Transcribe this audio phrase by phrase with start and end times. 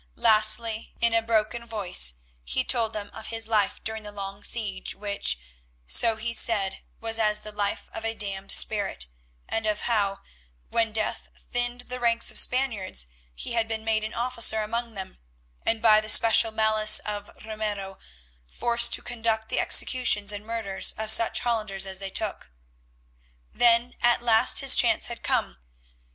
[0.15, 4.95] Lastly, in a broken voice, he told them of his life during the long siege
[4.95, 5.37] which,
[5.85, 9.05] so he said, was as the life of a damned spirit,
[9.47, 10.21] and of how,
[10.69, 14.95] when death thinned the ranks of the Spaniards, he had been made an officer among
[14.95, 15.19] them,
[15.67, 17.99] and by the special malice of Ramiro
[18.47, 22.49] forced to conduct the executions and murders of such Hollanders as they took.
[23.51, 25.57] Then at last his chance had come.